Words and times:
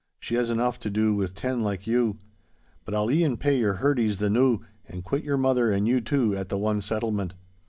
She 0.19 0.33
has 0.33 0.49
enough 0.49 0.79
to 0.79 0.89
do 0.89 1.13
with 1.13 1.35
ten 1.35 1.61
like 1.61 1.85
you. 1.85 2.17
But 2.85 2.95
I'll 2.95 3.11
e'en 3.11 3.37
pay 3.37 3.59
your 3.59 3.73
hurdies 3.75 4.17
the 4.17 4.31
noo, 4.31 4.61
and 4.89 5.03
quit 5.03 5.23
your 5.23 5.37
mother 5.37 5.71
and 5.71 5.87
you 5.87 6.01
too, 6.01 6.35
at 6.35 6.49
the 6.49 6.57
one 6.57 6.81
settlement. 6.81 7.35